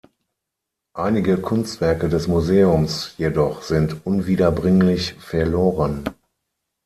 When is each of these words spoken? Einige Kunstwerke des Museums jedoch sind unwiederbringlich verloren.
Einige 0.95 1.37
Kunstwerke 1.37 2.09
des 2.09 2.27
Museums 2.27 3.13
jedoch 3.19 3.61
sind 3.61 4.03
unwiederbringlich 4.03 5.13
verloren. 5.19 6.05